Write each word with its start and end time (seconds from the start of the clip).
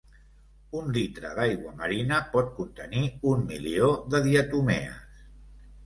Un 0.79 0.87
litre 0.95 1.33
d'aigua 1.41 1.75
marina 1.83 2.19
pot 2.33 2.51
contenir 2.57 3.07
un 3.35 3.47
milió 3.53 3.95
de 4.15 4.27
diatomees. 4.31 5.27